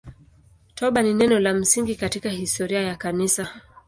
[0.75, 3.61] Toba ni neno la msingi katika historia ya Kanisa.